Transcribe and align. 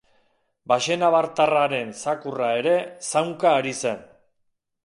Baxenabartarraren 0.71 1.93
zakurra 2.05 2.49
ere 2.63 2.75
zaunka 3.11 3.55
ari 3.59 3.75
zen. 3.85 4.05